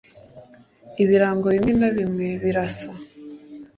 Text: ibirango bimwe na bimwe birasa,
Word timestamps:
ibirango 1.03 1.47
bimwe 1.55 1.73
na 1.79 1.89
bimwe 1.95 2.27
birasa, 2.43 2.89